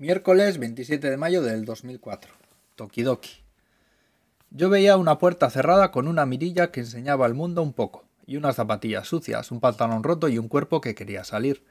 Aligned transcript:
Miércoles 0.00 0.58
27 0.58 1.10
de 1.10 1.16
mayo 1.16 1.42
del 1.42 1.64
2004. 1.64 2.30
Tokidoki. 2.76 3.42
Yo 4.52 4.70
veía 4.70 4.96
una 4.96 5.18
puerta 5.18 5.50
cerrada 5.50 5.90
con 5.90 6.06
una 6.06 6.24
mirilla 6.24 6.70
que 6.70 6.78
enseñaba 6.78 7.26
al 7.26 7.34
mundo 7.34 7.64
un 7.64 7.72
poco, 7.72 8.04
y 8.24 8.36
unas 8.36 8.54
zapatillas 8.54 9.08
sucias, 9.08 9.50
un 9.50 9.58
pantalón 9.58 10.04
roto 10.04 10.28
y 10.28 10.38
un 10.38 10.46
cuerpo 10.46 10.80
que 10.80 10.94
quería 10.94 11.24
salir. 11.24 11.64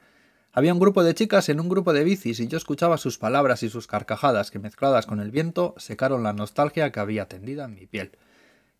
Había 0.52 0.74
un 0.74 0.78
grupo 0.78 1.02
de 1.02 1.14
chicas 1.14 1.48
en 1.48 1.58
un 1.58 1.70
grupo 1.70 1.94
de 1.94 2.04
bicis 2.04 2.38
y 2.40 2.48
yo 2.48 2.58
escuchaba 2.58 2.98
sus 2.98 3.16
palabras 3.16 3.62
y 3.62 3.70
sus 3.70 3.86
carcajadas 3.86 4.50
que 4.50 4.58
mezcladas 4.58 5.06
con 5.06 5.20
el 5.20 5.30
viento 5.30 5.74
secaron 5.78 6.22
la 6.22 6.34
nostalgia 6.34 6.92
que 6.92 7.00
había 7.00 7.28
tendida 7.28 7.64
en 7.64 7.76
mi 7.76 7.86
piel. 7.86 8.10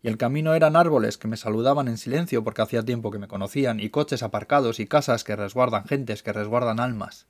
Y 0.03 0.09
el 0.09 0.17
camino 0.17 0.53
eran 0.53 0.75
árboles 0.75 1.17
que 1.17 1.27
me 1.27 1.37
saludaban 1.37 1.87
en 1.87 1.97
silencio 1.97 2.43
porque 2.43 2.61
hacía 2.61 2.85
tiempo 2.85 3.09
que 3.09 3.17
me 3.17 3.27
conocían, 3.27 3.79
y 3.79 3.89
coches 3.89 4.21
aparcados 4.21 4.79
y 4.79 4.85
casas 4.85 5.23
que 5.23 5.35
resguardan 5.35 5.85
gentes, 5.85 6.21
que 6.21 6.33
resguardan 6.33 6.79
almas. 6.79 7.25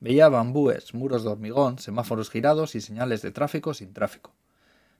Veía 0.00 0.28
bambúes, 0.28 0.94
muros 0.94 1.24
de 1.24 1.30
hormigón, 1.30 1.78
semáforos 1.78 2.30
girados 2.30 2.74
y 2.74 2.80
señales 2.80 3.22
de 3.22 3.32
tráfico 3.32 3.74
sin 3.74 3.92
tráfico. 3.92 4.32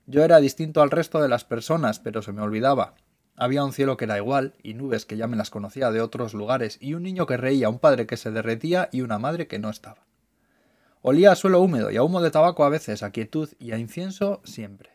Yo 0.05 0.23
era 0.23 0.39
distinto 0.39 0.81
al 0.81 0.91
resto 0.91 1.21
de 1.21 1.29
las 1.29 1.45
personas, 1.45 1.99
pero 1.99 2.21
se 2.21 2.33
me 2.33 2.41
olvidaba. 2.41 2.95
Había 3.35 3.63
un 3.63 3.71
cielo 3.71 3.95
que 3.95 4.05
era 4.05 4.17
igual, 4.17 4.55
y 4.61 4.73
nubes 4.73 5.05
que 5.05 5.15
ya 5.15 5.27
me 5.27 5.37
las 5.37 5.49
conocía 5.49 5.91
de 5.91 6.01
otros 6.01 6.33
lugares, 6.33 6.77
y 6.81 6.95
un 6.95 7.03
niño 7.03 7.25
que 7.25 7.37
reía, 7.37 7.69
un 7.69 7.79
padre 7.79 8.07
que 8.07 8.17
se 8.17 8.31
derretía 8.31 8.89
y 8.91 9.01
una 9.01 9.19
madre 9.19 9.47
que 9.47 9.59
no 9.59 9.69
estaba. 9.69 10.05
Olía 11.01 11.31
a 11.31 11.35
suelo 11.35 11.61
húmedo 11.61 11.91
y 11.91 11.95
a 11.95 12.03
humo 12.03 12.21
de 12.21 12.31
tabaco 12.31 12.65
a 12.65 12.69
veces, 12.69 13.03
a 13.03 13.11
quietud 13.11 13.49
y 13.57 13.71
a 13.71 13.77
incienso 13.77 14.41
siempre. 14.43 14.89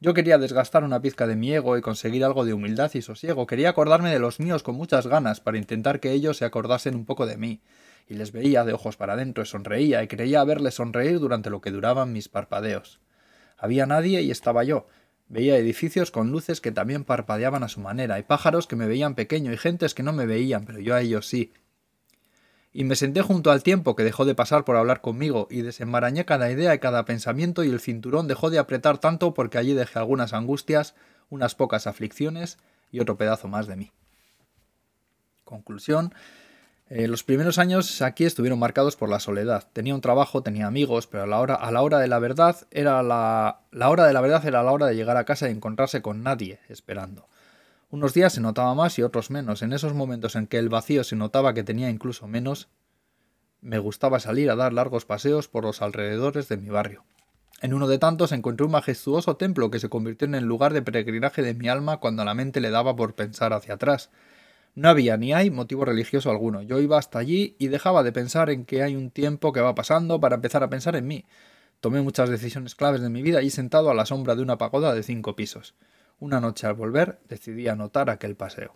Yo 0.00 0.14
quería 0.14 0.38
desgastar 0.38 0.82
una 0.82 1.02
pizca 1.02 1.26
de 1.26 1.36
mi 1.36 1.52
ego 1.52 1.76
y 1.76 1.82
conseguir 1.82 2.24
algo 2.24 2.46
de 2.46 2.54
humildad 2.54 2.90
y 2.94 3.02
sosiego. 3.02 3.46
Quería 3.46 3.68
acordarme 3.68 4.10
de 4.10 4.18
los 4.18 4.40
míos 4.40 4.62
con 4.62 4.74
muchas 4.74 5.06
ganas 5.06 5.40
para 5.40 5.58
intentar 5.58 6.00
que 6.00 6.12
ellos 6.12 6.38
se 6.38 6.46
acordasen 6.46 6.94
un 6.94 7.04
poco 7.04 7.26
de 7.26 7.36
mí, 7.36 7.60
y 8.08 8.14
les 8.14 8.32
veía 8.32 8.64
de 8.64 8.72
ojos 8.72 8.96
para 8.96 9.14
adentro 9.14 9.42
y 9.42 9.46
sonreía 9.46 10.02
y 10.02 10.08
creía 10.08 10.44
verles 10.44 10.74
sonreír 10.74 11.18
durante 11.18 11.50
lo 11.50 11.60
que 11.60 11.70
duraban 11.70 12.12
mis 12.12 12.28
parpadeos. 12.28 13.00
Había 13.56 13.86
nadie 13.86 14.22
y 14.22 14.30
estaba 14.30 14.64
yo. 14.64 14.86
Veía 15.28 15.56
edificios 15.56 16.10
con 16.10 16.30
luces 16.30 16.60
que 16.60 16.72
también 16.72 17.04
parpadeaban 17.04 17.62
a 17.62 17.68
su 17.68 17.80
manera, 17.80 18.18
y 18.18 18.22
pájaros 18.22 18.66
que 18.66 18.76
me 18.76 18.86
veían 18.86 19.14
pequeño, 19.14 19.52
y 19.52 19.56
gentes 19.56 19.94
que 19.94 20.02
no 20.02 20.12
me 20.12 20.26
veían, 20.26 20.66
pero 20.66 20.78
yo 20.80 20.94
a 20.94 21.00
ellos 21.00 21.26
sí. 21.26 21.52
Y 22.74 22.84
me 22.84 22.96
senté 22.96 23.22
junto 23.22 23.50
al 23.50 23.62
tiempo 23.62 23.96
que 23.96 24.02
dejó 24.02 24.24
de 24.24 24.34
pasar 24.34 24.64
por 24.64 24.76
hablar 24.76 25.00
conmigo, 25.00 25.48
y 25.50 25.62
desenmarañé 25.62 26.26
cada 26.26 26.50
idea 26.50 26.74
y 26.74 26.80
cada 26.80 27.04
pensamiento, 27.04 27.64
y 27.64 27.70
el 27.70 27.80
cinturón 27.80 28.28
dejó 28.28 28.50
de 28.50 28.58
apretar 28.58 28.98
tanto 28.98 29.32
porque 29.32 29.56
allí 29.56 29.72
dejé 29.72 29.98
algunas 29.98 30.34
angustias, 30.34 30.94
unas 31.30 31.54
pocas 31.54 31.86
aflicciones 31.86 32.58
y 32.90 33.00
otro 33.00 33.16
pedazo 33.16 33.48
más 33.48 33.66
de 33.66 33.76
mí. 33.76 33.92
Conclusión 35.44 36.12
eh, 36.94 37.08
los 37.08 37.24
primeros 37.24 37.56
años 37.56 38.02
aquí 38.02 38.26
estuvieron 38.26 38.58
marcados 38.58 38.96
por 38.96 39.08
la 39.08 39.18
soledad. 39.18 39.66
Tenía 39.72 39.94
un 39.94 40.02
trabajo, 40.02 40.42
tenía 40.42 40.66
amigos, 40.66 41.06
pero 41.06 41.22
a 41.22 41.26
la 41.26 41.40
hora, 41.40 41.54
a 41.54 41.72
la 41.72 41.80
hora 41.80 41.98
de 41.98 42.06
la 42.06 42.18
verdad 42.18 42.54
era 42.70 43.02
la, 43.02 43.62
la 43.70 43.88
hora 43.88 44.06
de 44.06 44.12
la 44.12 44.20
verdad 44.20 44.44
era 44.44 44.62
la 44.62 44.72
hora 44.72 44.84
de 44.84 44.94
llegar 44.94 45.16
a 45.16 45.24
casa 45.24 45.48
y 45.48 45.52
encontrarse 45.52 46.02
con 46.02 46.22
nadie 46.22 46.60
esperando. 46.68 47.28
Unos 47.88 48.12
días 48.12 48.34
se 48.34 48.42
notaba 48.42 48.74
más 48.74 48.98
y 48.98 49.02
otros 49.02 49.30
menos. 49.30 49.62
En 49.62 49.72
esos 49.72 49.94
momentos 49.94 50.36
en 50.36 50.46
que 50.46 50.58
el 50.58 50.68
vacío 50.68 51.02
se 51.02 51.16
notaba 51.16 51.54
que 51.54 51.64
tenía 51.64 51.88
incluso 51.88 52.28
menos, 52.28 52.68
me 53.62 53.78
gustaba 53.78 54.20
salir 54.20 54.50
a 54.50 54.56
dar 54.56 54.74
largos 54.74 55.06
paseos 55.06 55.48
por 55.48 55.64
los 55.64 55.80
alrededores 55.80 56.48
de 56.48 56.58
mi 56.58 56.68
barrio. 56.68 57.04
En 57.62 57.72
uno 57.72 57.88
de 57.88 57.96
tantos 57.96 58.32
encontré 58.32 58.66
un 58.66 58.72
majestuoso 58.72 59.36
templo 59.36 59.70
que 59.70 59.78
se 59.78 59.88
convirtió 59.88 60.28
en 60.28 60.34
el 60.34 60.44
lugar 60.44 60.74
de 60.74 60.82
peregrinaje 60.82 61.40
de 61.40 61.54
mi 61.54 61.68
alma 61.68 62.00
cuando 62.00 62.22
la 62.26 62.34
mente 62.34 62.60
le 62.60 62.68
daba 62.68 62.94
por 62.96 63.14
pensar 63.14 63.54
hacia 63.54 63.74
atrás. 63.74 64.10
No 64.74 64.88
había 64.88 65.18
ni 65.18 65.34
hay 65.34 65.50
motivo 65.50 65.84
religioso 65.84 66.30
alguno. 66.30 66.62
Yo 66.62 66.80
iba 66.80 66.98
hasta 66.98 67.18
allí 67.18 67.56
y 67.58 67.68
dejaba 67.68 68.02
de 68.02 68.12
pensar 68.12 68.48
en 68.48 68.64
que 68.64 68.82
hay 68.82 68.96
un 68.96 69.10
tiempo 69.10 69.52
que 69.52 69.60
va 69.60 69.74
pasando 69.74 70.18
para 70.18 70.36
empezar 70.36 70.62
a 70.62 70.70
pensar 70.70 70.96
en 70.96 71.06
mí. 71.06 71.26
Tomé 71.80 72.00
muchas 72.00 72.30
decisiones 72.30 72.74
claves 72.74 73.02
de 73.02 73.10
mi 73.10 73.20
vida 73.22 73.42
y 73.42 73.50
sentado 73.50 73.90
a 73.90 73.94
la 73.94 74.06
sombra 74.06 74.34
de 74.34 74.42
una 74.42 74.56
pagoda 74.56 74.94
de 74.94 75.02
cinco 75.02 75.36
pisos. 75.36 75.74
Una 76.20 76.40
noche 76.40 76.66
al 76.66 76.74
volver 76.74 77.20
decidí 77.28 77.68
anotar 77.68 78.08
aquel 78.08 78.34
paseo. 78.34 78.74